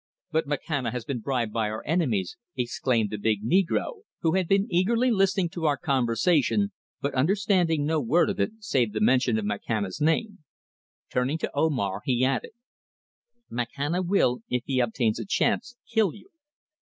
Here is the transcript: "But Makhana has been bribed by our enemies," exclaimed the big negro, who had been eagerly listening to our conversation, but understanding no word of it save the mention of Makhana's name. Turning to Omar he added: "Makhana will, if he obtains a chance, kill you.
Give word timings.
"But 0.31 0.47
Makhana 0.47 0.89
has 0.93 1.05
been 1.05 1.19
bribed 1.19 1.53
by 1.53 1.69
our 1.69 1.83
enemies," 1.85 2.35
exclaimed 2.55 3.11
the 3.11 3.19
big 3.19 3.43
negro, 3.43 3.99
who 4.21 4.33
had 4.33 4.47
been 4.47 4.65
eagerly 4.67 5.11
listening 5.11 5.49
to 5.49 5.65
our 5.67 5.77
conversation, 5.77 6.71
but 7.01 7.13
understanding 7.13 7.85
no 7.85 8.01
word 8.01 8.27
of 8.31 8.39
it 8.39 8.49
save 8.61 8.93
the 8.93 8.99
mention 8.99 9.37
of 9.37 9.45
Makhana's 9.45 10.01
name. 10.01 10.39
Turning 11.11 11.37
to 11.37 11.51
Omar 11.53 12.01
he 12.03 12.25
added: 12.25 12.53
"Makhana 13.51 14.01
will, 14.03 14.39
if 14.49 14.63
he 14.65 14.79
obtains 14.79 15.19
a 15.19 15.23
chance, 15.27 15.75
kill 15.87 16.15
you. 16.15 16.29